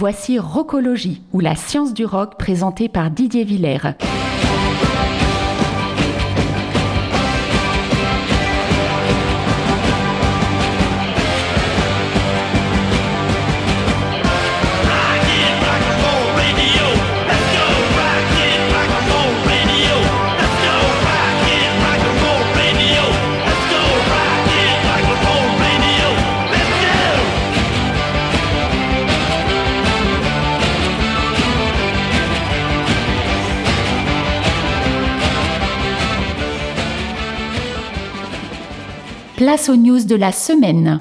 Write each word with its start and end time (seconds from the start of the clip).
Voici 0.00 0.38
Rockologie, 0.38 1.22
ou 1.32 1.40
la 1.40 1.56
science 1.56 1.92
du 1.92 2.04
rock 2.04 2.38
présentée 2.38 2.88
par 2.88 3.10
Didier 3.10 3.42
Villers. 3.42 3.96
Place 39.38 39.68
aux 39.68 39.76
news 39.76 40.04
de 40.04 40.16
la 40.16 40.32
semaine. 40.32 41.00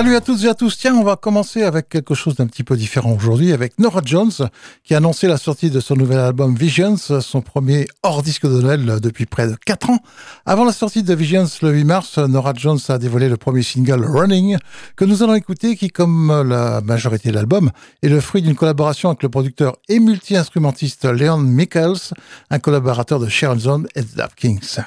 Salut 0.00 0.16
à 0.16 0.22
toutes 0.22 0.44
et 0.44 0.48
à 0.48 0.54
tous. 0.54 0.78
Tiens, 0.78 0.94
on 0.94 1.02
va 1.02 1.16
commencer 1.16 1.62
avec 1.62 1.90
quelque 1.90 2.14
chose 2.14 2.34
d'un 2.34 2.46
petit 2.46 2.64
peu 2.64 2.74
différent 2.74 3.12
aujourd'hui 3.12 3.52
avec 3.52 3.78
Nora 3.78 4.00
Jones 4.02 4.32
qui 4.82 4.94
a 4.94 4.96
annoncé 4.96 5.28
la 5.28 5.36
sortie 5.36 5.68
de 5.68 5.78
son 5.78 5.94
nouvel 5.94 6.20
album 6.20 6.54
Visions, 6.54 6.96
son 6.96 7.42
premier 7.42 7.86
hors 8.02 8.22
disque 8.22 8.46
de 8.46 8.62
Noël 8.62 8.98
depuis 9.02 9.26
près 9.26 9.46
de 9.46 9.56
4 9.66 9.90
ans. 9.90 9.98
Avant 10.46 10.64
la 10.64 10.72
sortie 10.72 11.02
de 11.02 11.14
Visions 11.14 11.44
le 11.60 11.72
8 11.72 11.84
mars, 11.84 12.16
Nora 12.16 12.54
Jones 12.56 12.78
a 12.88 12.96
dévoilé 12.96 13.28
le 13.28 13.36
premier 13.36 13.62
single 13.62 14.02
Running 14.06 14.56
que 14.96 15.04
nous 15.04 15.22
allons 15.22 15.34
écouter 15.34 15.76
qui, 15.76 15.90
comme 15.90 16.48
la 16.48 16.80
majorité 16.80 17.28
de 17.28 17.34
l'album, 17.34 17.70
est 18.02 18.08
le 18.08 18.22
fruit 18.22 18.40
d'une 18.40 18.56
collaboration 18.56 19.10
avec 19.10 19.22
le 19.22 19.28
producteur 19.28 19.76
et 19.90 20.00
multi-instrumentiste 20.00 21.04
Leon 21.04 21.36
Michaels, 21.36 22.14
un 22.48 22.58
collaborateur 22.58 23.20
de 23.20 23.28
Sharon 23.28 23.58
Zone 23.58 23.86
et 23.94 24.02
The 24.02 24.34
Kings. 24.34 24.78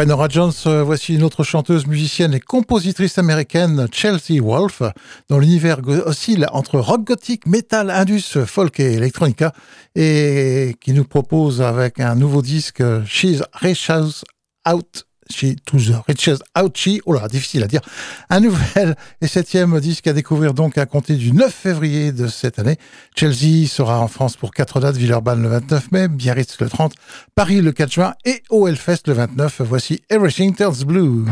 Après 0.00 0.08
Nora 0.08 0.28
Jones, 0.30 0.52
euh, 0.64 0.82
voici 0.82 1.14
une 1.14 1.22
autre 1.22 1.44
chanteuse, 1.44 1.86
musicienne 1.86 2.32
et 2.32 2.40
compositrice 2.40 3.18
américaine, 3.18 3.86
Chelsea 3.92 4.40
Wolfe, 4.40 4.80
dont 5.28 5.38
l'univers 5.38 5.80
oscille 6.06 6.46
entre 6.52 6.78
rock 6.78 7.04
gothique, 7.04 7.44
metal, 7.44 7.90
indus, 7.90 8.38
folk 8.46 8.80
et 8.80 8.94
electronica, 8.94 9.52
et 9.94 10.74
qui 10.80 10.94
nous 10.94 11.04
propose 11.04 11.60
avec 11.60 12.00
un 12.00 12.14
nouveau 12.14 12.40
disque 12.40 12.82
She's 13.04 13.42
Reaches 13.52 14.24
Out 14.66 15.04
She 15.30 15.56
to 15.64 15.78
the 15.78 15.96
Riches 16.06 16.40
Ouchie. 16.56 17.00
Oh 17.06 17.12
là, 17.12 17.28
difficile 17.28 17.62
à 17.62 17.66
dire. 17.66 17.80
Un 18.28 18.40
nouvel 18.40 18.96
et 19.20 19.26
septième 19.26 19.78
disque 19.80 20.06
à 20.06 20.12
découvrir 20.12 20.54
donc 20.54 20.78
à 20.78 20.86
compter 20.86 21.14
du 21.14 21.32
9 21.32 21.52
février 21.52 22.12
de 22.12 22.26
cette 22.26 22.58
année. 22.58 22.76
Chelsea 23.16 23.66
sera 23.66 24.00
en 24.00 24.08
France 24.08 24.36
pour 24.36 24.52
quatre 24.52 24.80
dates, 24.80 24.96
Villeurbanne 24.96 25.42
le 25.42 25.48
29 25.48 25.92
mai, 25.92 26.08
Biarritz 26.08 26.58
le 26.60 26.68
30, 26.68 26.94
Paris 27.34 27.60
le 27.60 27.72
4 27.72 27.92
juin 27.92 28.14
et 28.24 28.42
au 28.50 28.66
Hellfest 28.68 29.02
le 29.06 29.14
29. 29.14 29.62
Voici 29.62 30.02
Everything 30.10 30.54
Turns 30.54 30.84
Blue. 30.84 31.24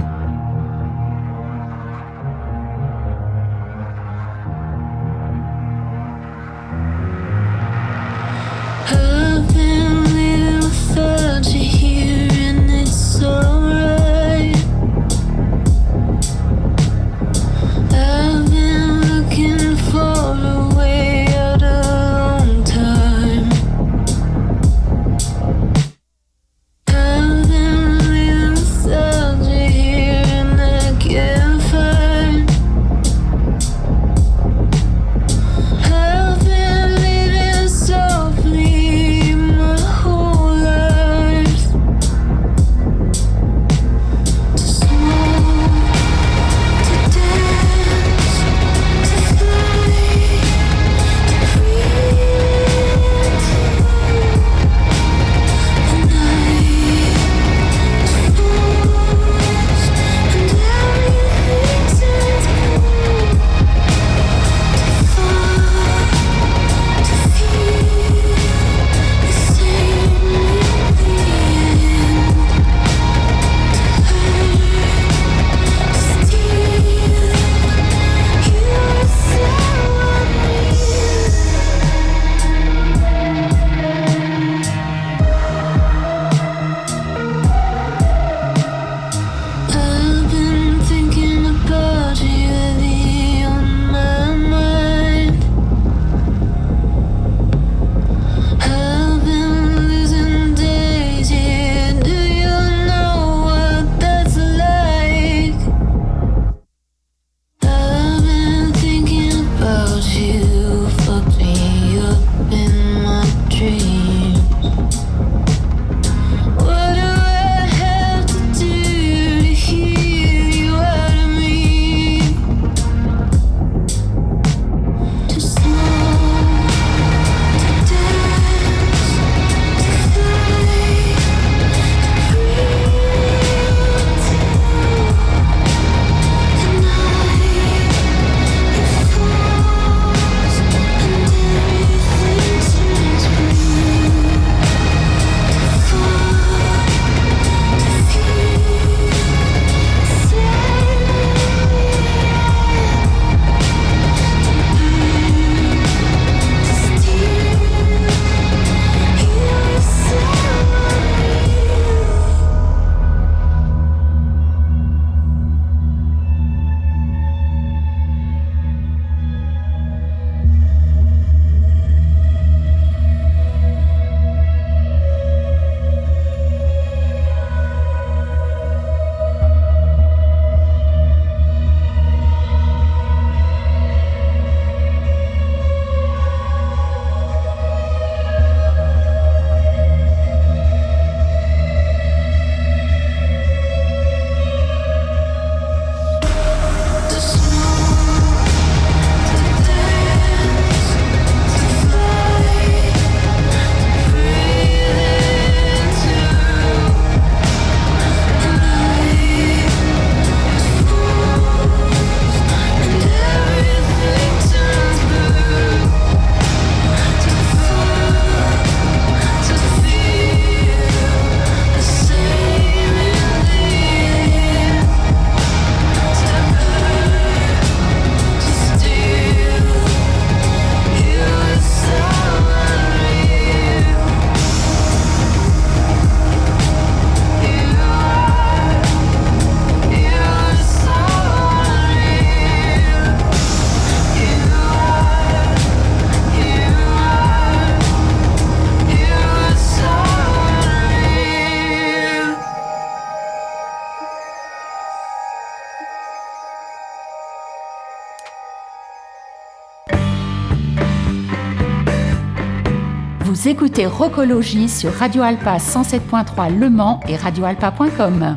Écoutez 263.78 263.86
Rocologie 263.86 264.68
sur 264.68 264.92
Radio 264.92 265.22
Alpa 265.22 265.58
107.3 265.58 266.58
Le 266.58 266.68
Mans 266.68 266.98
et 267.06 267.14
radioalpa.com. 267.16 268.36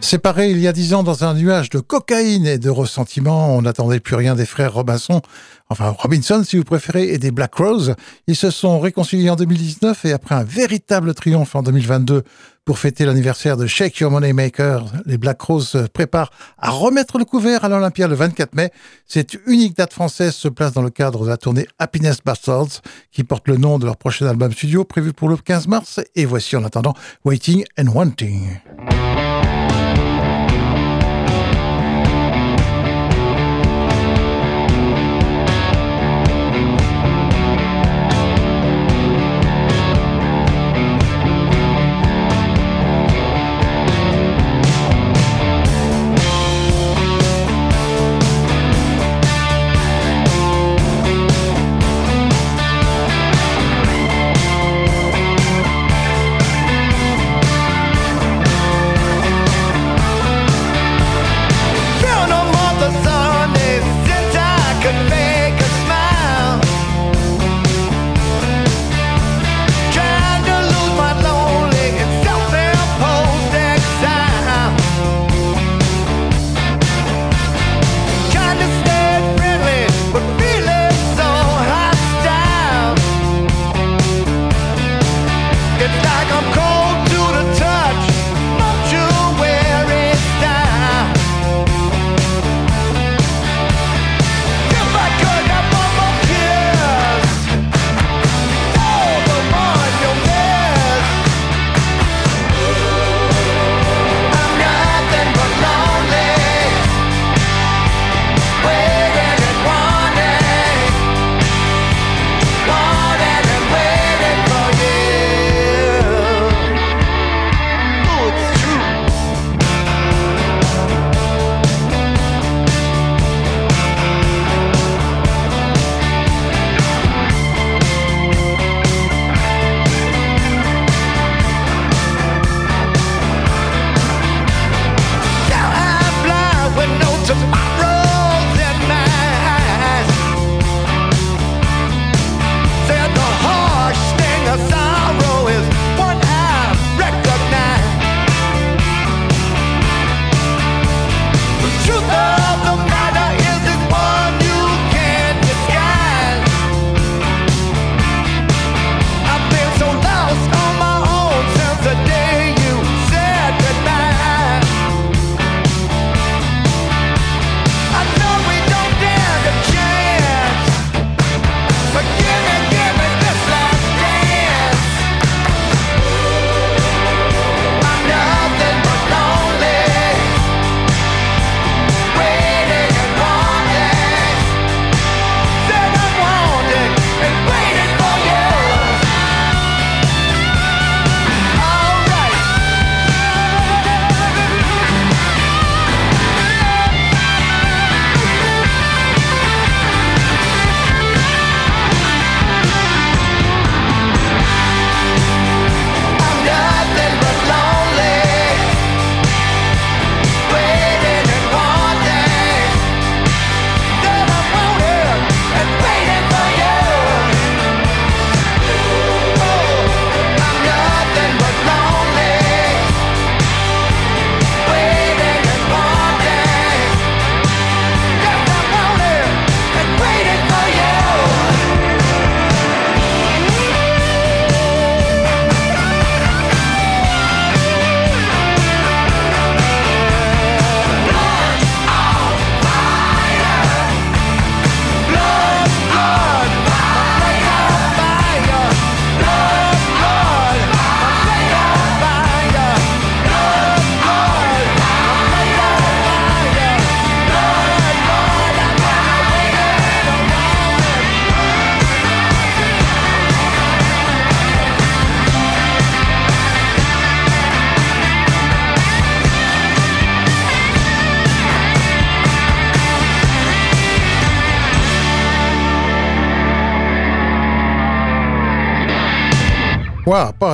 Séparés 0.00 0.50
il 0.50 0.58
y 0.58 0.66
a 0.66 0.72
dix 0.72 0.92
ans 0.94 1.04
dans 1.04 1.24
un 1.24 1.34
nuage 1.34 1.70
de 1.70 1.78
cocaïne 1.78 2.46
et 2.46 2.58
de 2.58 2.70
ressentiment, 2.70 3.54
on 3.54 3.62
n'attendait 3.62 4.00
plus 4.00 4.16
rien 4.16 4.34
des 4.34 4.46
frères 4.46 4.74
Robinson, 4.74 5.20
enfin 5.68 5.90
Robinson 5.90 6.42
si 6.44 6.56
vous 6.56 6.64
préférez, 6.64 7.12
et 7.12 7.18
des 7.18 7.30
Black 7.30 7.54
Rose. 7.54 7.94
Ils 8.26 8.36
se 8.36 8.50
sont 8.50 8.80
réconciliés 8.80 9.30
en 9.30 9.36
2019 9.36 10.04
et 10.04 10.12
après 10.12 10.34
un 10.34 10.44
véritable 10.44 11.14
triomphe 11.14 11.54
en 11.54 11.62
2022 11.62 12.24
pour 12.66 12.80
fêter 12.80 13.04
l'anniversaire 13.04 13.56
de 13.56 13.66
Shake 13.66 14.00
Your 14.00 14.10
Money 14.10 14.32
Maker, 14.32 14.86
les 15.06 15.18
Black 15.18 15.40
Rose 15.40 15.68
se 15.68 15.78
préparent 15.86 16.32
à 16.58 16.70
remettre 16.70 17.16
le 17.16 17.24
couvert 17.24 17.64
à 17.64 17.68
l'Olympia 17.68 18.08
le 18.08 18.16
24 18.16 18.56
mai. 18.56 18.72
Cette 19.06 19.38
unique 19.46 19.76
date 19.76 19.92
française 19.92 20.34
se 20.34 20.48
place 20.48 20.72
dans 20.72 20.82
le 20.82 20.90
cadre 20.90 21.24
de 21.24 21.30
la 21.30 21.36
tournée 21.36 21.68
Happiness 21.78 22.18
Bastards, 22.24 22.82
qui 23.12 23.22
porte 23.22 23.46
le 23.46 23.56
nom 23.56 23.78
de 23.78 23.86
leur 23.86 23.96
prochain 23.96 24.26
album 24.26 24.52
studio 24.52 24.84
prévu 24.84 25.12
pour 25.12 25.28
le 25.28 25.36
15 25.36 25.68
mars. 25.68 26.00
Et 26.16 26.24
voici 26.24 26.56
en 26.56 26.64
attendant 26.64 26.94
Waiting 27.24 27.64
and 27.78 27.86
Wanting. 27.86 28.58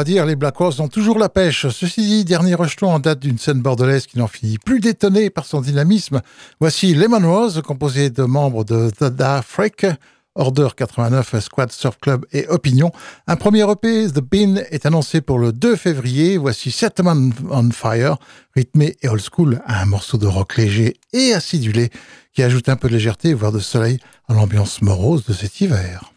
Dire, 0.05 0.27
les 0.27 0.37
Black 0.37 0.57
Rose 0.57 0.81
ont 0.81 0.89
toujours 0.89 1.19
la 1.19 1.29
pêche. 1.29 1.69
Ceci 1.69 2.01
dit, 2.01 2.25
dernier 2.25 2.55
rejeton 2.55 2.91
en 2.91 2.99
date 2.99 3.21
d'une 3.21 3.39
scène 3.39 3.61
bordelaise 3.61 4.07
qui 4.07 4.19
n'en 4.19 4.27
finit 4.27 4.59
plus 4.59 4.81
d'étonner 4.81 5.31
par 5.31 5.45
son 5.45 5.61
dynamisme. 5.61 6.21
Voici 6.61 6.95
Lemon 6.95 7.27
Rose, 7.31 7.63
composé 7.65 8.11
de 8.11 8.23
membres 8.23 8.65
de 8.65 8.91
The 8.91 9.05
Dark 9.05 9.45
Freak, 9.47 9.87
Order 10.35 10.69
89, 10.77 11.41
Squad 11.41 11.73
Surf 11.73 11.99
Club 12.01 12.25
et 12.33 12.47
Opinion. 12.49 12.91
Un 13.27 13.37
premier 13.37 13.71
EP, 13.71 14.09
The 14.09 14.21
Bin, 14.21 14.57
est 14.71 14.87
annoncé 14.87 15.21
pour 15.21 15.39
le 15.39 15.53
2 15.53 15.77
février. 15.77 16.39
Voici 16.39 16.71
Settlement 16.71 17.31
on 17.51 17.71
Fire, 17.71 18.17
rythmé 18.57 18.97
et 19.03 19.09
old 19.09 19.23
school, 19.23 19.61
un 19.67 19.85
morceau 19.85 20.17
de 20.17 20.27
rock 20.27 20.57
léger 20.57 20.97
et 21.13 21.35
acidulé 21.35 21.91
qui 22.33 22.43
ajoute 22.43 22.69
un 22.69 22.77
peu 22.77 22.89
de 22.89 22.95
légèreté, 22.95 23.35
voire 23.35 23.53
de 23.53 23.59
soleil 23.59 23.99
à 24.29 24.35
l'ambiance 24.35 24.81
morose 24.81 25.27
de 25.27 25.35
cet 25.35 25.61
hiver. 25.61 26.13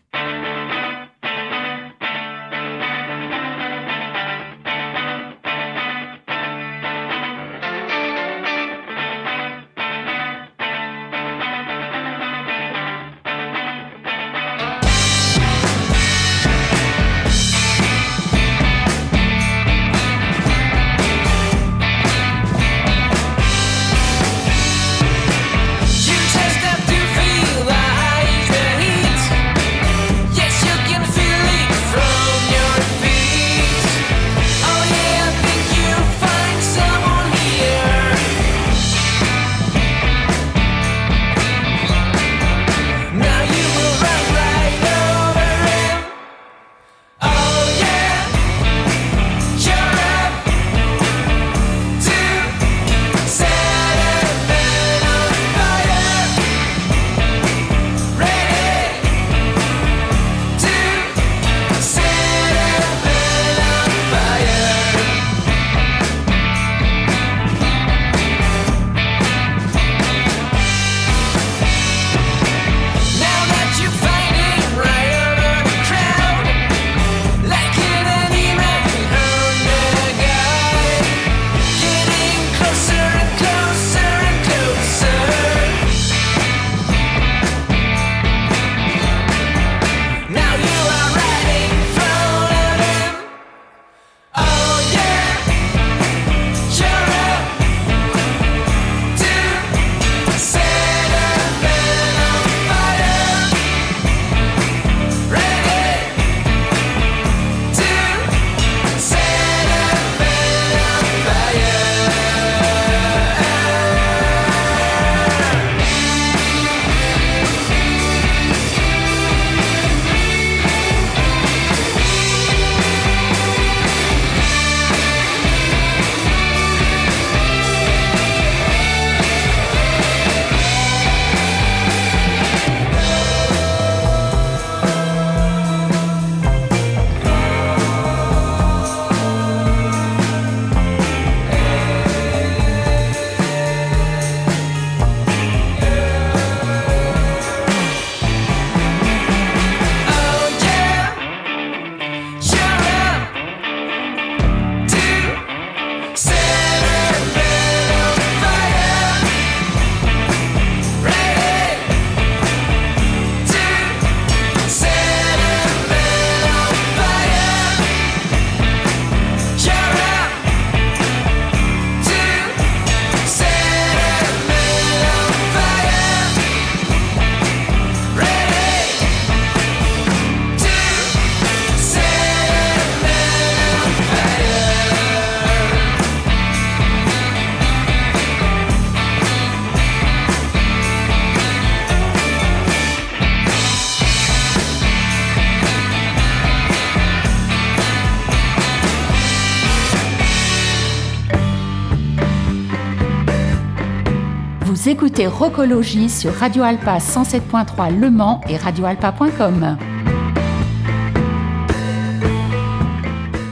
Écoutez 204.88 205.26
Rocologie 205.26 206.10
sur 206.10 206.34
Radio 206.34 206.64
Alpa 206.64 206.98
107.3 206.98 207.98
Le 207.98 208.12
Mans 208.12 208.42
et 208.48 208.58
radioalpa.com. 208.58 209.78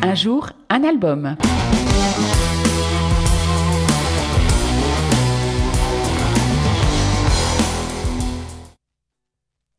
Un 0.03 0.15
jour, 0.15 0.49
un 0.69 0.83
album. 0.83 1.35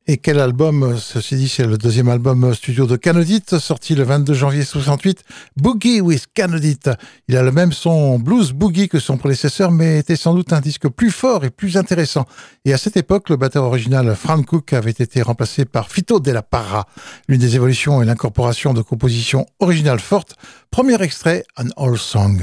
Et 0.06 0.18
quel 0.18 0.38
album, 0.38 0.98
ceci 0.98 1.36
dit, 1.36 1.48
c'est 1.48 1.64
le 1.64 1.78
deuxième 1.78 2.10
album 2.10 2.52
studio 2.52 2.86
de 2.86 2.96
Canodit, 2.96 3.42
sorti 3.58 3.94
le 3.94 4.02
22 4.02 4.34
janvier 4.34 4.62
68, 4.62 5.24
Boogie 5.56 6.02
with 6.02 6.26
Canodit. 6.34 6.80
Il 7.26 7.38
a 7.38 7.42
le 7.42 7.50
même 7.50 7.72
son 7.72 8.18
blues 8.18 8.52
boogie 8.52 8.90
que 8.90 8.98
son 8.98 9.16
prédécesseur, 9.16 9.70
mais 9.70 10.00
était 10.00 10.16
sans 10.16 10.34
doute 10.34 10.52
un 10.52 10.60
disque 10.60 10.88
plus 10.88 11.10
fort 11.10 11.46
et 11.46 11.50
plus 11.50 11.78
intéressant. 11.78 12.26
Et 12.66 12.74
à 12.74 12.76
cette 12.76 12.98
époque, 12.98 13.30
le 13.30 13.36
batteur 13.36 13.64
original 13.64 14.14
Frank 14.14 14.44
Cook 14.44 14.74
avait 14.74 14.90
été 14.90 15.22
remplacé 15.22 15.64
par 15.64 15.90
Fito 15.90 16.20
de 16.20 16.30
la 16.30 16.42
Parra. 16.42 16.86
L'une 17.26 17.40
des 17.40 17.56
évolutions 17.56 18.02
est 18.02 18.04
l'incorporation 18.04 18.74
de 18.74 18.82
compositions 18.82 19.46
originales 19.58 20.00
fortes. 20.00 20.34
Premier 20.70 21.00
extrait, 21.00 21.46
An 21.56 21.68
Old 21.78 21.96
Song. 21.96 22.42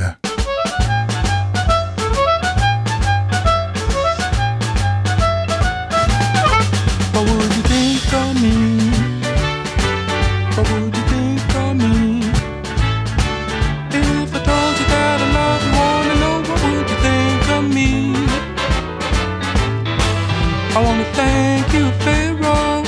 I 20.73 20.81
wanna 20.81 21.03
thank 21.13 21.73
you, 21.73 21.91
Pharaoh, 22.03 22.84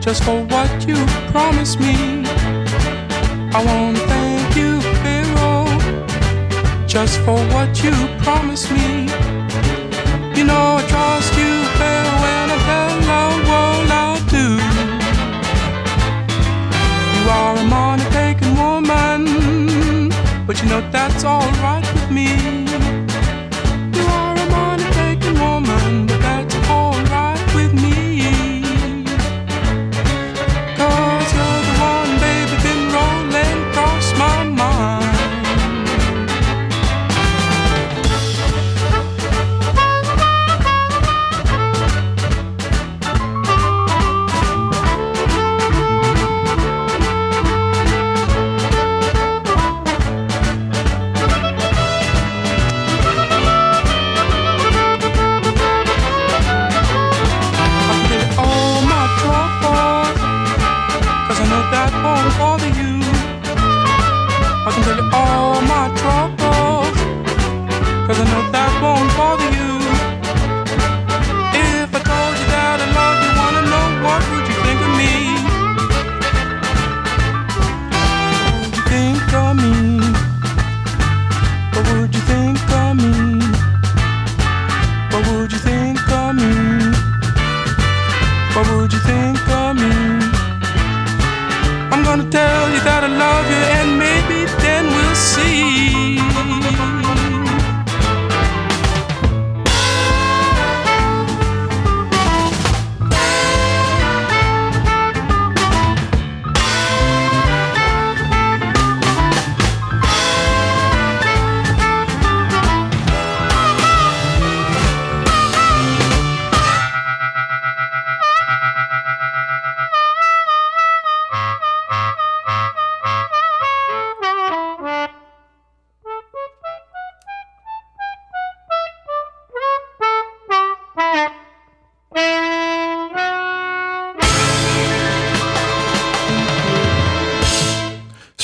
just 0.00 0.24
for 0.24 0.42
what 0.46 0.88
you 0.88 0.96
promised 1.30 1.78
me. 1.78 2.24
I 3.54 3.62
wanna 3.64 4.00
thank 4.10 4.56
you, 4.56 4.80
Pharaoh, 5.02 5.68
just 6.88 7.20
for 7.20 7.38
what 7.54 7.84
you 7.84 7.92
promised 8.18 8.72
me. 8.72 9.06
You 10.36 10.44
know 10.44 10.78
I 10.80 10.84
trust 10.88 11.32
you, 11.38 11.52
Pharaoh, 11.78 12.24
and 12.34 12.50
I 12.50 12.58
tell 12.68 13.10
all 13.18 13.36
what 13.50 13.90
I 14.04 14.18
do. 14.36 14.46
You 17.14 17.22
are 17.30 17.56
a 17.56 17.64
money-taking 17.78 18.54
woman, 18.56 20.10
but 20.48 20.60
you 20.60 20.68
know 20.68 20.82
that's 20.90 21.24
alright 21.24 21.86
with 21.94 22.10
me. 22.10 22.65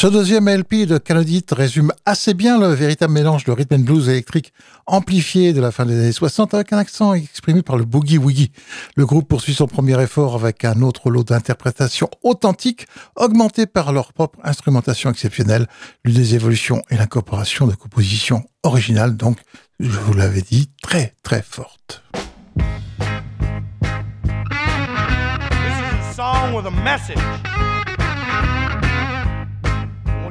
Ce 0.03 0.09
deuxième 0.09 0.49
LP 0.49 0.85
de 0.85 0.99
Canadit 0.99 1.45
résume 1.53 1.93
assez 2.07 2.35
bien 2.35 2.59
le 2.59 2.67
véritable 2.75 3.13
mélange 3.13 3.45
de 3.45 3.53
rhythm 3.53 3.85
blues 3.85 4.09
électrique 4.09 4.53
amplifié 4.85 5.53
de 5.53 5.61
la 5.61 5.71
fin 5.71 5.87
des 5.87 5.97
années 5.97 6.11
60 6.11 6.55
avec 6.55 6.73
un 6.73 6.79
accent 6.79 7.15
exprimé 7.15 7.63
par 7.63 7.77
le 7.77 7.85
boogie 7.85 8.19
woogie. 8.19 8.51
Le 8.97 9.07
groupe 9.07 9.29
poursuit 9.29 9.55
son 9.55 9.69
premier 9.69 10.03
effort 10.03 10.35
avec 10.35 10.65
un 10.65 10.83
autre 10.83 11.09
lot 11.09 11.23
d'interprétations 11.23 12.11
authentiques 12.25 12.89
augmentées 13.15 13.67
par 13.67 13.93
leur 13.93 14.13
propre 14.13 14.41
instrumentation 14.43 15.09
exceptionnelle. 15.09 15.69
L'une 16.05 16.17
des 16.17 16.35
évolutions 16.35 16.83
et 16.91 16.97
l'incorporation 16.97 17.69
de 17.69 17.77
compositions 17.77 18.43
originales, 18.65 19.17
donc, 19.17 19.39
je 19.79 20.01
vous 20.01 20.15
l'avais 20.15 20.43
dit, 20.43 20.69
très 20.83 21.15
très 21.23 21.43
forte. 21.43 22.03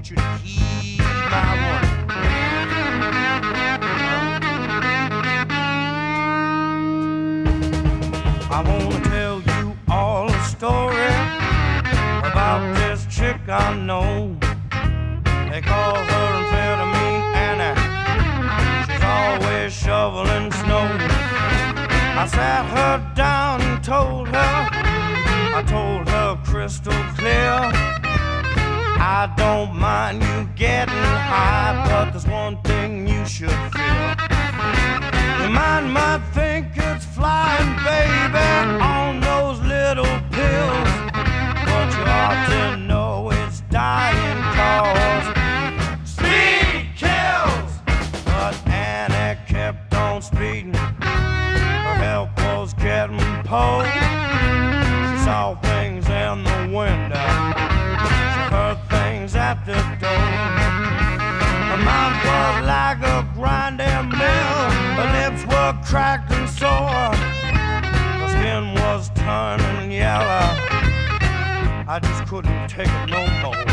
Want 0.01 0.09
you 0.09 0.15
to 0.15 0.37
heed 0.43 0.99
my 1.29 1.51
warning. 1.61 2.17
I 8.49 8.63
want 8.65 9.03
to 9.03 9.09
tell 9.09 9.41
you 9.41 9.77
all 9.89 10.27
a 10.27 10.43
story 10.43 11.13
about 12.31 12.75
this 12.77 13.05
chick 13.15 13.37
I 13.47 13.75
know. 13.75 14.35
They 15.51 15.61
call 15.61 15.95
her 15.95 16.27
amphetamine 16.39 17.23
Anna. 17.47 17.71
She's 18.87 19.03
always 19.03 19.71
shoveling 19.71 20.51
snow. 20.51 20.87
I 22.17 22.25
sat 22.27 22.65
her 22.75 23.13
down 23.13 23.61
and 23.61 23.83
told 23.83 24.29
her, 24.29 24.69
I 25.53 25.63
told 25.67 26.09
her 26.09 26.39
crystal 26.43 26.93
clear. 27.17 28.00
I 29.13 29.27
don't 29.35 29.75
mind 29.75 30.23
you 30.23 30.47
getting 30.55 30.95
high, 30.95 31.85
but 31.85 32.11
there's 32.11 32.25
one 32.25 32.55
thing 32.61 33.05
you 33.05 33.25
should 33.25 33.49
feel. 33.75 34.07
Your 35.41 35.49
mind 35.49 35.91
might 35.91 36.23
think 36.33 36.67
it's 36.77 37.05
flying, 37.07 37.75
baby, 37.83 38.81
on 38.81 39.19
those 39.19 39.59
little 39.67 40.15
pills, 40.31 40.89
but 41.67 41.87
you 41.97 42.03
ought 42.21 42.45
to 42.51 42.77
know 42.77 43.31
it's 43.31 43.59
dying 43.69 44.41
cause 44.57 45.27
speed 46.09 46.87
kills. 46.95 47.71
But 48.23 48.55
Annie 48.69 49.37
kept 49.45 49.93
on 49.93 50.21
speeding, 50.21 50.73
her 50.73 51.95
health 51.95 52.29
was 52.37 52.73
getting 52.75 53.19
poor. 53.43 54.00
At 59.51 59.65
the 59.65 59.73
door. 59.99 60.27
Her 61.71 61.81
mouth 61.83 62.17
was 62.29 62.55
like 62.75 63.01
a 63.15 63.27
grinding 63.35 64.09
mill. 64.17 64.57
Her 64.97 65.09
lips 65.17 65.43
were 65.45 65.73
cracked 65.83 66.31
and 66.31 66.49
sore. 66.49 67.13
Her 68.21 68.29
skin 68.29 68.73
was 68.75 69.09
turning 69.15 69.91
yellow. 69.91 70.55
I 71.93 71.99
just 72.01 72.25
couldn't 72.27 72.69
take 72.69 72.87
it 72.87 73.09
no 73.09 73.27
more. 73.41 73.70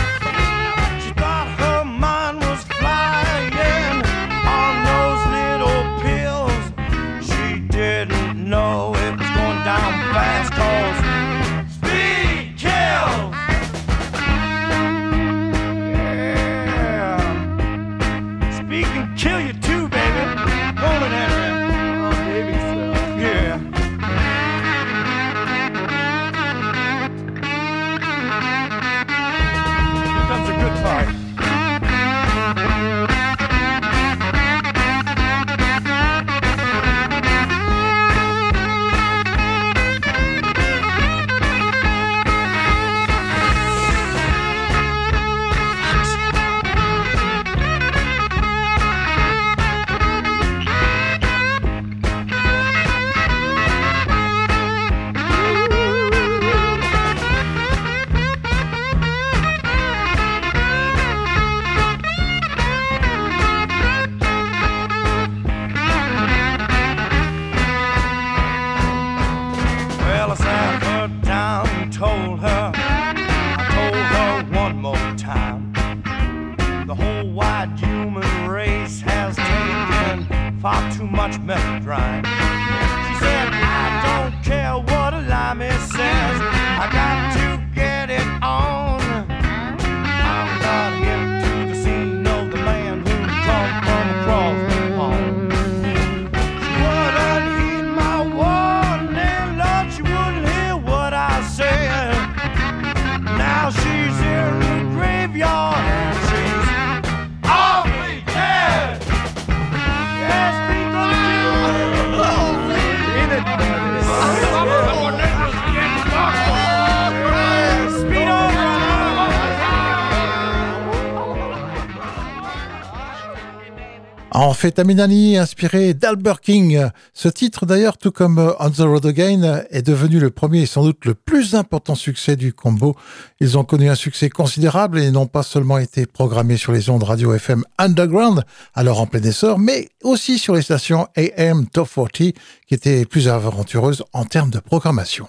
En 124.40 124.54
fait, 124.54 124.78
Aminani, 124.78 125.36
inspiré 125.36 125.94
d'Albert 125.94 126.40
King. 126.40 126.80
Ce 127.12 127.26
titre, 127.28 127.66
d'ailleurs, 127.66 127.98
tout 127.98 128.12
comme 128.12 128.38
euh, 128.38 128.52
On 128.60 128.70
the 128.70 128.78
Road 128.78 129.04
Again, 129.04 129.64
est 129.70 129.82
devenu 129.82 130.20
le 130.20 130.30
premier 130.30 130.60
et 130.60 130.66
sans 130.66 130.84
doute 130.84 131.06
le 131.06 131.14
plus 131.14 131.56
important 131.56 131.96
succès 131.96 132.36
du 132.36 132.52
combo. 132.52 132.94
Ils 133.40 133.58
ont 133.58 133.64
connu 133.64 133.90
un 133.90 133.96
succès 133.96 134.30
considérable 134.30 135.00
et 135.00 135.10
n'ont 135.10 135.26
pas 135.26 135.42
seulement 135.42 135.78
été 135.78 136.06
programmés 136.06 136.56
sur 136.56 136.70
les 136.70 136.88
ondes 136.88 137.02
radio 137.02 137.34
FM 137.34 137.64
Underground, 137.78 138.44
alors 138.76 139.00
en 139.00 139.06
plein 139.06 139.24
essor, 139.24 139.58
mais 139.58 139.88
aussi 140.04 140.38
sur 140.38 140.54
les 140.54 140.62
stations 140.62 141.08
AM 141.16 141.66
Top 141.66 141.88
40, 141.92 142.12
qui 142.12 142.34
étaient 142.70 143.06
plus 143.06 143.26
aventureuses 143.26 144.04
en 144.12 144.24
termes 144.24 144.50
de 144.50 144.60
programmation. 144.60 145.26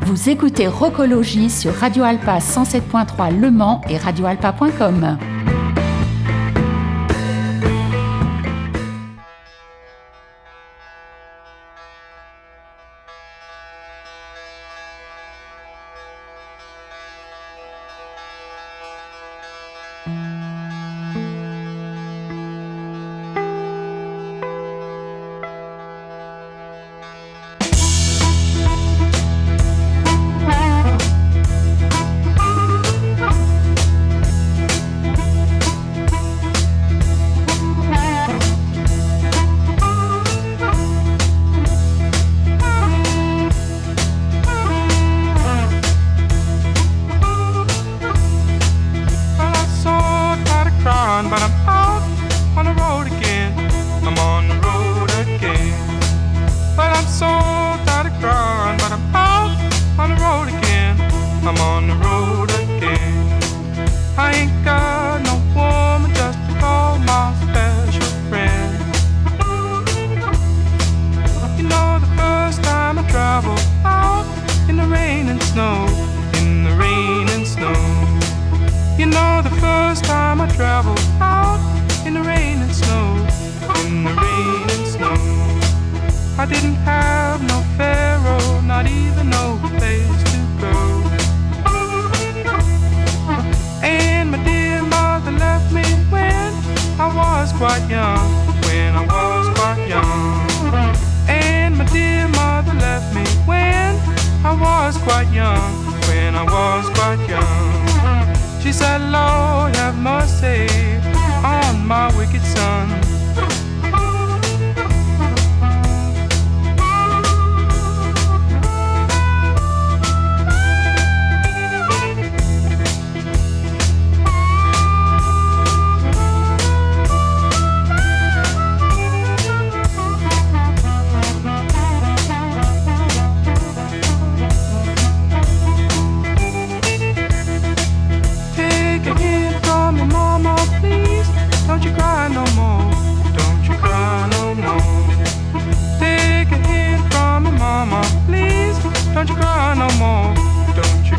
Vous 0.00 0.28
écoutez 0.28 0.66
Rocologie 0.66 1.48
sur 1.48 1.72
Radio 1.74 2.02
Alpa 2.02 2.38
107.3 2.38 3.38
Le 3.38 3.52
Mans 3.52 3.82
et 3.88 3.98
radioalpa.com. 3.98 5.16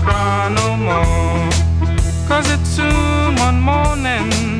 cry 0.05 0.49
no 0.59 0.67
more. 0.87 1.49
Cause 2.27 2.47
it's 2.53 2.69
soon 2.77 3.35
one 3.47 3.59
morning. 3.59 4.54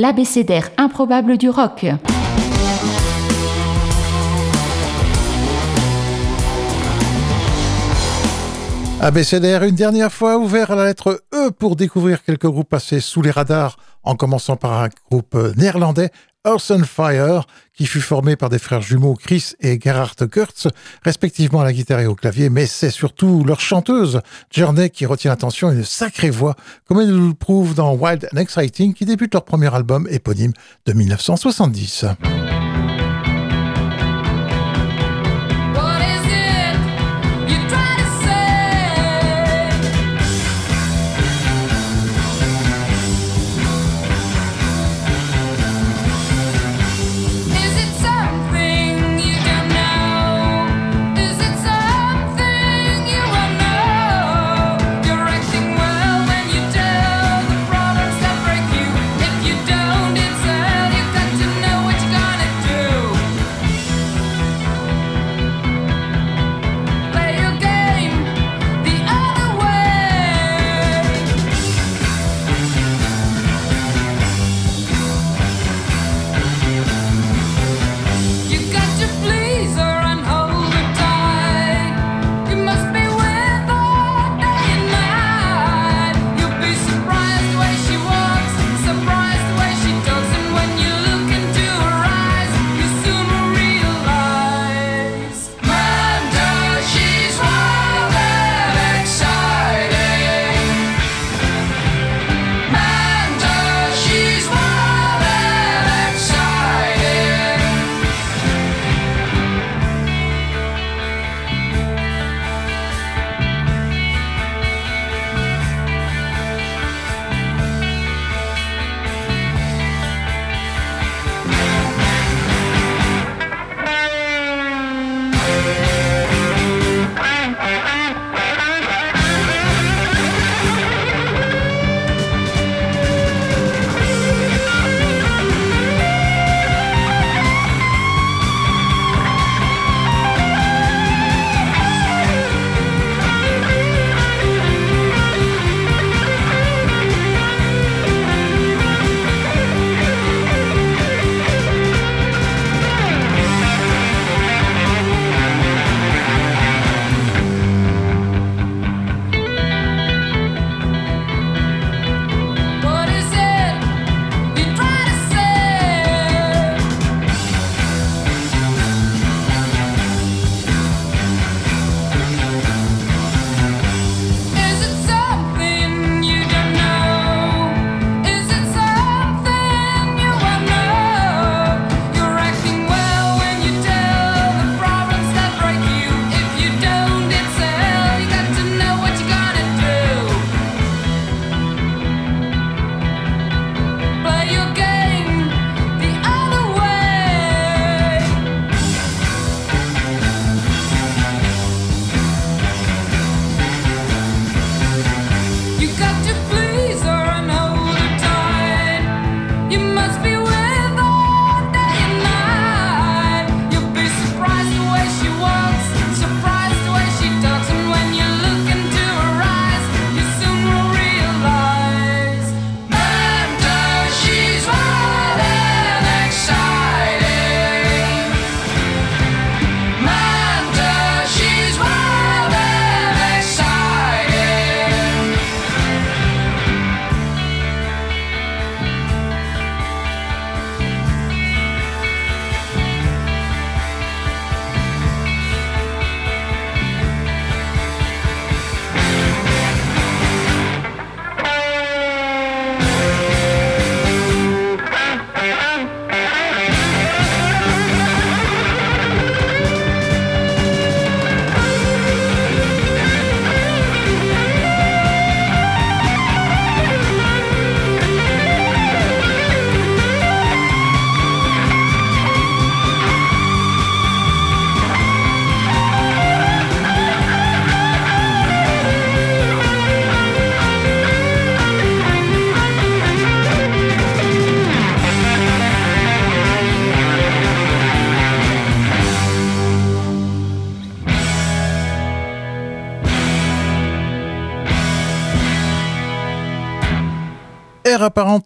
L'abécédaire 0.00 0.70
improbable 0.78 1.36
du 1.36 1.50
rock. 1.50 1.84
ABCDR 9.02 9.64
une 9.64 9.74
dernière 9.74 10.10
fois 10.10 10.38
ouvert 10.38 10.70
à 10.70 10.74
la 10.74 10.84
lettre 10.86 11.22
E 11.34 11.50
pour 11.50 11.76
découvrir 11.76 12.24
quelques 12.24 12.46
groupes 12.46 12.70
passés 12.70 13.00
sous 13.00 13.20
les 13.20 13.30
radars, 13.30 13.76
en 14.02 14.14
commençant 14.14 14.56
par 14.56 14.84
un 14.84 14.88
groupe 15.10 15.36
néerlandais, 15.58 16.08
Earth 16.46 16.70
and 16.70 16.84
Fire, 16.84 17.46
qui 17.74 17.86
fut 17.86 18.00
formé 18.00 18.36
par 18.36 18.48
des 18.48 18.58
frères 18.58 18.80
jumeaux 18.80 19.14
Chris 19.14 19.52
et 19.60 19.78
Gerhard 19.78 20.14
Kurtz, 20.30 20.68
respectivement 21.02 21.60
à 21.60 21.64
la 21.64 21.72
guitare 21.72 22.00
et 22.00 22.06
au 22.06 22.14
clavier, 22.14 22.48
mais 22.48 22.66
c'est 22.66 22.90
surtout 22.90 23.44
leur 23.44 23.60
chanteuse, 23.60 24.20
Journey, 24.50 24.90
qui 24.90 25.06
retient 25.06 25.30
l'attention 25.30 25.70
et 25.70 25.74
une 25.74 25.84
sacrée 25.84 26.30
voix, 26.30 26.56
comme 26.86 27.00
elle 27.00 27.10
nous 27.10 27.28
le 27.28 27.34
prouve 27.34 27.74
dans 27.74 27.94
Wild 27.94 28.28
and 28.32 28.38
Exciting, 28.38 28.94
qui 28.94 29.04
débute 29.04 29.34
leur 29.34 29.44
premier 29.44 29.74
album 29.74 30.08
éponyme 30.10 30.52
de 30.86 30.92
1970. 30.92 32.06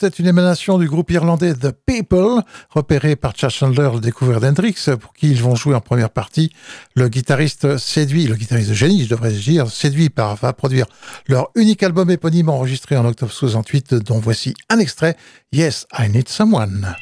Est 0.04 0.18
une 0.18 0.26
émanation 0.26 0.78
du 0.78 0.88
groupe 0.88 1.10
irlandais 1.10 1.54
The 1.54 1.70
People, 1.70 2.42
repéré 2.70 3.16
par 3.16 3.32
Chad 3.36 3.50
Chandler, 3.50 3.90
le 3.94 4.00
découvert 4.00 4.40
d'Hendrix, 4.40 4.74
pour 5.00 5.12
qui 5.12 5.30
ils 5.30 5.42
vont 5.42 5.54
jouer 5.54 5.74
en 5.74 5.80
première 5.80 6.10
partie. 6.10 6.52
Le 6.94 7.08
guitariste 7.08 7.78
séduit, 7.78 8.26
le 8.26 8.36
guitariste 8.36 8.70
de 8.70 8.74
génie, 8.74 9.04
je 9.04 9.10
devrais 9.10 9.32
dire, 9.32 9.68
séduit 9.70 10.10
par, 10.10 10.36
va 10.36 10.52
produire 10.52 10.86
leur 11.28 11.48
unique 11.54 11.82
album 11.82 12.10
éponyme 12.10 12.48
enregistré 12.48 12.96
en 12.96 13.04
octobre 13.04 13.32
68, 13.32 13.94
dont 13.94 14.18
voici 14.18 14.54
un 14.68 14.78
extrait, 14.78 15.16
Yes, 15.52 15.86
I 15.98 16.08
Need 16.08 16.28
Someone. 16.28 16.94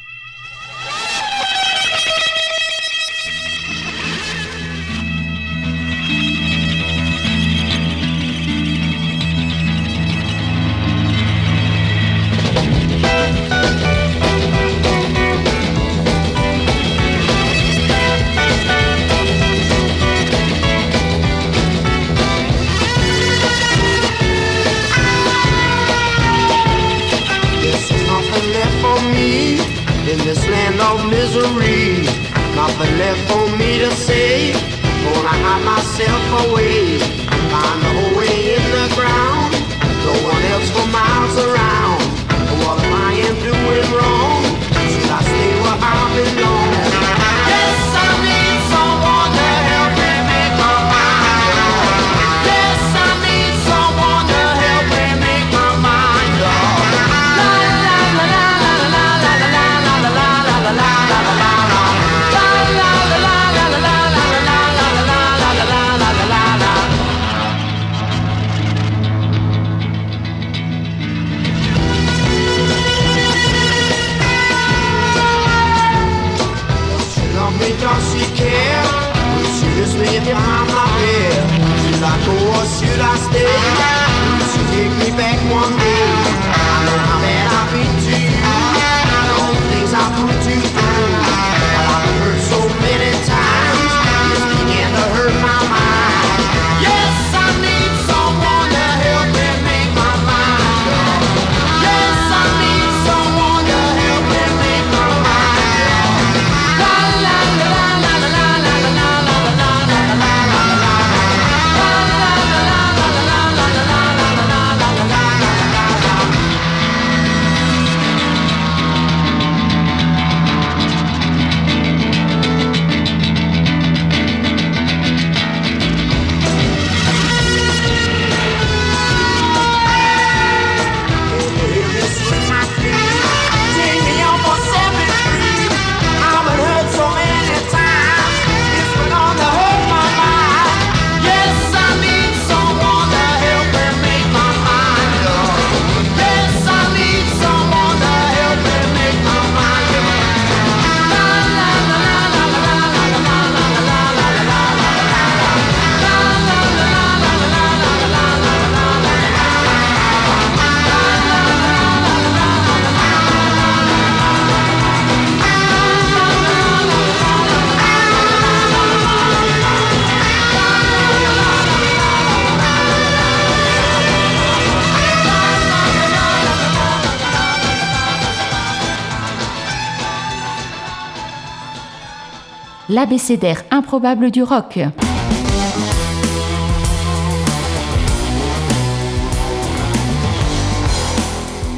L'abécédaire 182.93 183.63
improbable 183.71 184.29
du 184.29 184.43
rock. 184.43 184.79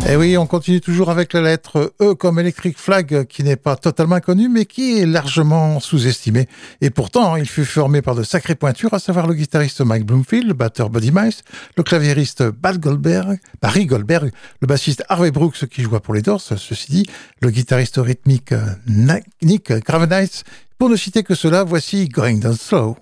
Et 0.08 0.10
eh 0.12 0.16
oui, 0.18 0.38
on 0.38 0.46
continue 0.46 0.82
toujours 0.82 1.10
avec 1.10 1.34
la 1.34 1.42
lettre 1.42 1.92
E 2.00 2.14
comme 2.14 2.38
Electric 2.38 2.78
Flag, 2.78 3.26
qui 3.26 3.44
n'est 3.44 3.56
pas 3.56 3.76
totalement 3.76 4.20
connue, 4.20 4.50
mais 4.50 4.66
qui 4.66 5.00
est 5.00 5.06
largement 5.08 5.80
sous-estimée. 5.80 6.48
Et 6.82 6.92
pourtant, 6.92 7.36
il 7.38 7.48
fut 7.48 7.66
formé 7.66 8.04
par 8.04 8.14
de 8.14 8.22
sacrées 8.22 8.54
pointures, 8.54 8.94
à 8.94 9.00
savoir 9.00 9.26
le 9.26 9.34
guitariste 9.34 9.82
Mike 9.82 10.06
Bloomfield, 10.06 10.48
le 10.48 10.54
batteur 10.54 10.92
Buddy 10.92 11.12
Miles, 11.12 11.34
le 11.76 11.82
claviériste 11.82 12.44
Bad 12.44 12.80
Goldberg, 12.80 13.40
Barry 13.64 13.88
Goldberg, 13.88 14.32
le 14.62 14.68
bassiste 14.68 15.04
Harvey 15.10 15.32
Brooks, 15.32 15.66
qui 15.66 15.82
joua 15.82 16.00
pour 16.02 16.14
les 16.14 16.22
Doors, 16.22 16.40
ceci 16.40 16.92
dit, 16.92 17.06
le 17.42 17.50
guitariste 17.50 17.98
rythmique 17.98 18.54
Nick 19.42 19.72
Gravenice 19.72 20.44
pour 20.78 20.90
ne 20.90 20.98
citer 20.98 21.24
que 21.24 21.34
cela, 21.34 21.64
voici 21.64 22.10
Going 22.10 22.38
Down 22.38 22.56
Slow. 22.56 22.96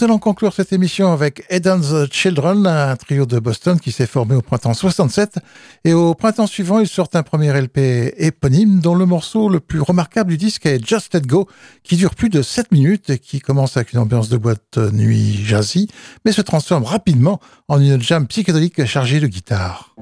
Nous 0.00 0.04
allons 0.04 0.18
conclure 0.18 0.54
cette 0.54 0.72
émission 0.72 1.12
avec 1.12 1.44
Eden's 1.50 2.10
Children, 2.10 2.66
un 2.66 2.96
trio 2.96 3.26
de 3.26 3.38
Boston 3.38 3.78
qui 3.78 3.92
s'est 3.92 4.06
formé 4.06 4.34
au 4.34 4.40
printemps 4.40 4.72
67. 4.72 5.40
Et 5.84 5.92
au 5.92 6.14
printemps 6.14 6.46
suivant, 6.46 6.78
ils 6.78 6.88
sortent 6.88 7.16
un 7.16 7.22
premier 7.22 7.52
LP 7.52 8.14
éponyme 8.16 8.80
dont 8.80 8.94
le 8.94 9.04
morceau 9.04 9.50
le 9.50 9.60
plus 9.60 9.80
remarquable 9.80 10.30
du 10.30 10.38
disque 10.38 10.64
est 10.64 10.82
Just 10.86 11.12
Let 11.12 11.22
Go, 11.22 11.48
qui 11.82 11.96
dure 11.96 12.14
plus 12.14 12.30
de 12.30 12.40
7 12.40 12.72
minutes 12.72 13.10
et 13.10 13.18
qui 13.18 13.40
commence 13.40 13.76
avec 13.76 13.92
une 13.92 13.98
ambiance 13.98 14.30
de 14.30 14.38
boîte 14.38 14.78
nuit 14.78 15.44
jazzy, 15.44 15.88
mais 16.24 16.32
se 16.32 16.40
transforme 16.40 16.84
rapidement 16.84 17.38
en 17.68 17.78
une 17.78 18.00
jam 18.00 18.26
psychédélique 18.26 18.86
chargée 18.86 19.20
de 19.20 19.26
guitare. 19.26 19.94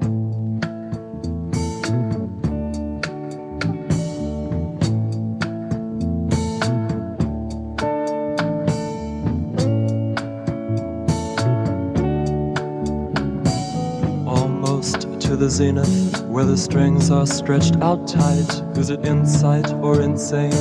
The 15.39 15.49
zenith, 15.49 16.21
where 16.25 16.43
the 16.43 16.57
strings 16.57 17.09
are 17.09 17.25
stretched 17.25 17.77
out 17.77 18.05
tight. 18.05 18.77
Is 18.77 18.89
it 18.89 19.05
insight 19.05 19.71
or 19.75 20.01
insane? 20.01 20.51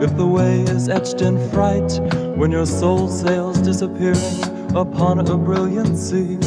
If 0.00 0.16
the 0.16 0.26
way 0.26 0.60
is 0.60 0.88
etched 0.88 1.22
in 1.22 1.36
fright, 1.50 1.90
when 2.36 2.52
your 2.52 2.66
soul 2.66 3.08
sails 3.08 3.58
disappearing 3.58 4.76
upon 4.76 5.18
a 5.18 5.36
brilliant 5.36 5.98
sea, 5.98 6.38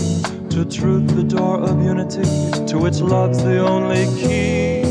to 0.52 0.64
truth 0.64 1.08
the 1.16 1.24
door 1.24 1.60
of 1.60 1.84
unity, 1.84 2.24
to 2.66 2.78
which 2.78 3.02
love's 3.02 3.44
the 3.44 3.60
only 3.60 4.06
key. 4.22 4.82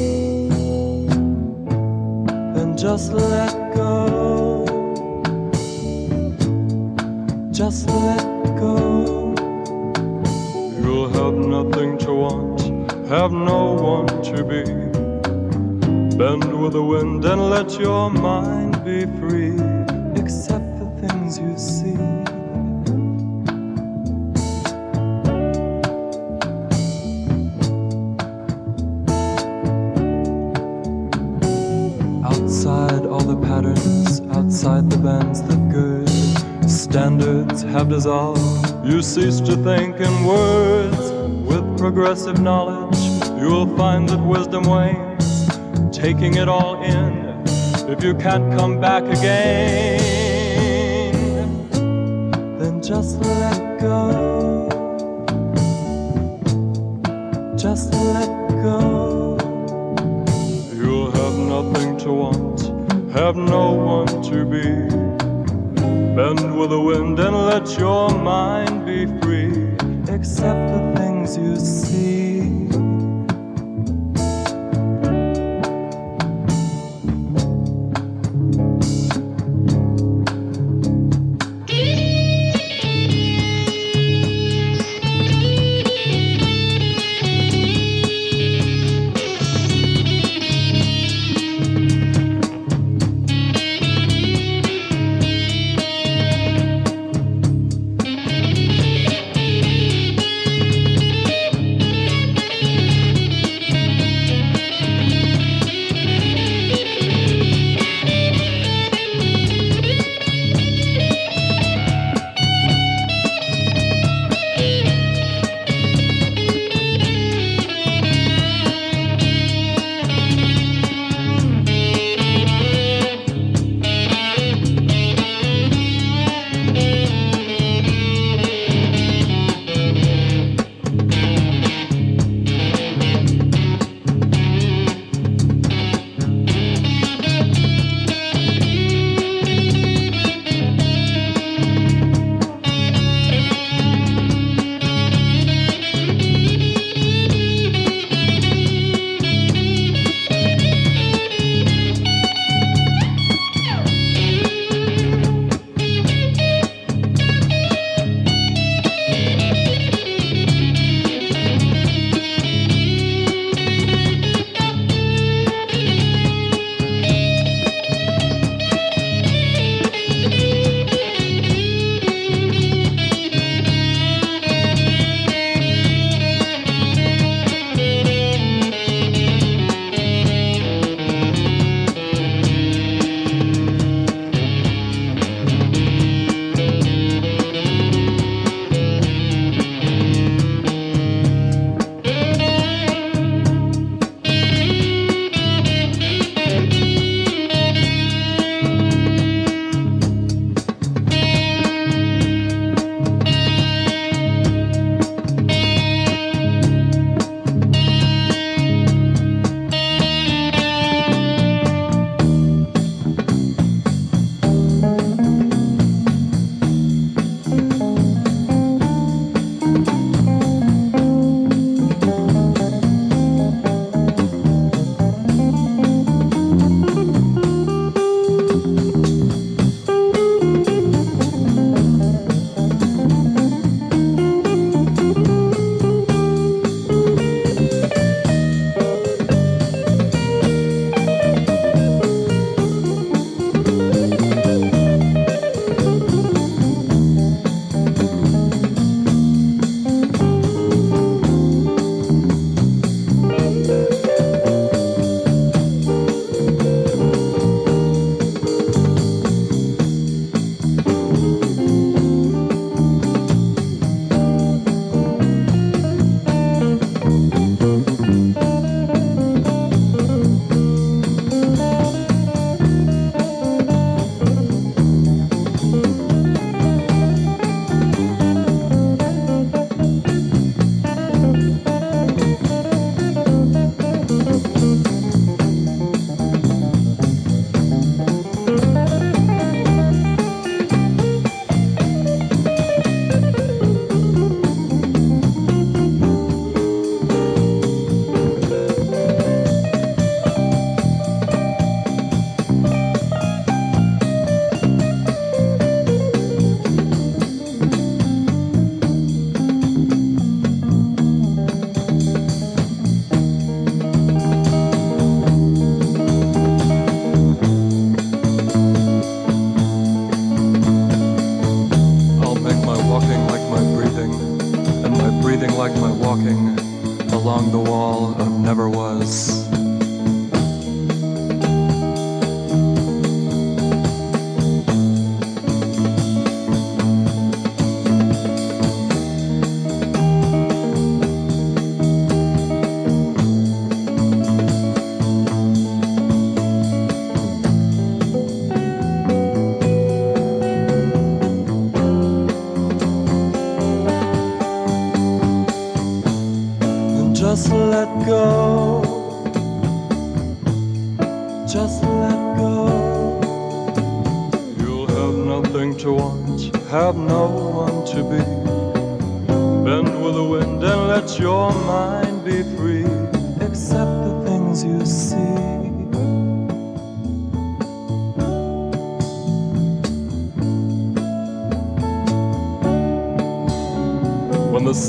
And 2.60 2.78
just 2.78 3.12
let 3.12 3.74
go. 3.74 4.66
Just 7.50 7.88
let 7.88 8.24
go. 8.58 9.34
You'll 10.82 11.08
have 11.08 11.34
nothing 11.34 11.96
to 11.98 12.12
want, 12.12 12.49
have 13.10 13.32
no 13.32 13.72
one 13.72 14.06
to 14.22 14.44
be. 14.44 14.62
Bend 16.16 16.62
with 16.62 16.74
the 16.74 16.82
wind 16.82 17.24
and 17.24 17.50
let 17.50 17.76
your 17.76 18.08
mind 18.08 18.84
be 18.84 19.04
free. 19.18 19.56
Accept 20.14 20.78
the 20.78 20.86
things 21.00 21.36
you 21.36 21.58
see. 21.58 21.98
Outside 32.24 33.06
all 33.06 33.24
the 33.24 33.40
patterns, 33.48 34.20
outside 34.36 34.88
the 34.88 34.98
bands 34.98 35.42
that 35.42 35.68
good 35.68 36.70
standards 36.70 37.62
have 37.62 37.88
dissolved. 37.88 38.86
You 38.86 39.02
cease 39.02 39.40
to 39.40 39.56
think 39.56 39.96
in 39.98 40.24
words. 40.24 40.99
Progressive 41.92 42.38
knowledge, 42.40 43.00
you'll 43.40 43.66
find 43.76 44.08
that 44.08 44.20
wisdom 44.20 44.62
wanes. 44.62 45.48
Taking 45.90 46.34
it 46.36 46.48
all 46.48 46.80
in, 46.84 47.42
if 47.90 48.04
you 48.04 48.14
can't 48.14 48.56
come 48.56 48.80
back 48.80 49.02
again, 49.02 49.98
then 52.60 52.80
just 52.80 53.18
let 53.18 53.80
go. 53.80 54.68
Just 57.58 57.92
let 57.92 58.28
go. 58.62 59.36
You'll 60.72 61.10
have 61.10 61.36
nothing 61.38 61.98
to 61.98 62.12
want, 62.12 62.60
have 63.12 63.34
no 63.34 63.72
one 63.72 64.22
to 64.30 64.44
be. 64.44 64.62
Bend 66.14 66.56
with 66.56 66.70
the 66.70 66.80
wind 66.80 67.18
and 67.18 67.36
let 67.36 67.76
your 67.80 68.10
mind 68.10 68.86
be 68.86 69.06
free. 69.20 69.74
Accept 70.14 70.70
the 70.72 70.89
you 71.36 71.54
see. 71.56 72.29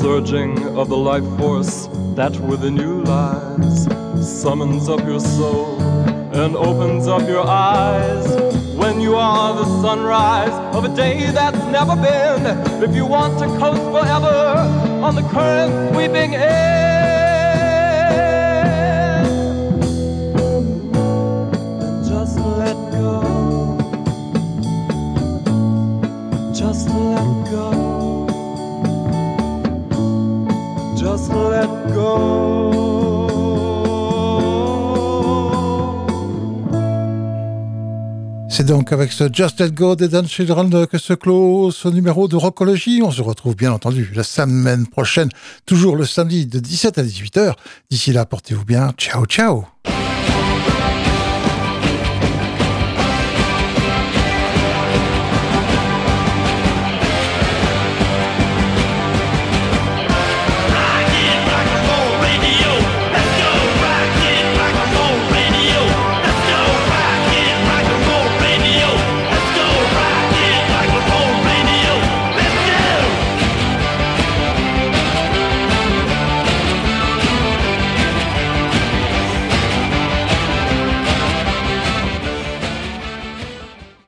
Surging 0.01 0.57
of 0.79 0.89
the 0.89 0.97
life 0.97 1.23
force 1.37 1.87
that 2.15 2.35
within 2.39 2.75
you 2.75 3.03
lies 3.03 3.85
summons 4.19 4.89
up 4.89 4.99
your 5.01 5.19
soul 5.19 5.79
and 6.33 6.55
opens 6.55 7.05
up 7.07 7.21
your 7.27 7.45
eyes. 7.47 8.25
When 8.75 8.99
you 8.99 9.15
are 9.15 9.53
the 9.53 9.65
sunrise 9.83 10.75
of 10.75 10.85
a 10.85 10.95
day 10.95 11.29
that's 11.31 11.63
never 11.67 11.95
been, 11.95 12.41
if 12.83 12.95
you 12.95 13.05
want 13.05 13.37
to 13.41 13.45
coast 13.59 13.83
forever 13.95 14.57
on 15.05 15.13
the 15.13 15.21
current 15.29 15.93
sweeping 15.93 16.33
air. 16.33 16.90
Donc 38.71 38.93
avec 38.93 39.11
ce 39.11 39.25
Just 39.29 39.59
Let 39.59 39.71
Go 39.71 39.97
des 39.97 40.07
Dan 40.07 40.25
Children 40.25 40.87
que 40.87 40.97
se 40.97 41.11
clôt 41.11 41.71
ce 41.71 41.89
numéro 41.89 42.29
de 42.29 42.37
Rockologie. 42.37 43.01
On 43.03 43.11
se 43.11 43.21
retrouve 43.21 43.53
bien 43.53 43.73
entendu 43.73 44.09
la 44.15 44.23
semaine 44.23 44.87
prochaine, 44.87 45.27
toujours 45.65 45.97
le 45.97 46.05
samedi 46.05 46.45
de 46.45 46.57
17 46.57 46.97
à 46.97 47.03
18h. 47.03 47.55
D'ici 47.89 48.13
là, 48.13 48.25
portez-vous 48.25 48.63
bien. 48.63 48.93
Ciao, 48.97 49.25
ciao. 49.25 49.65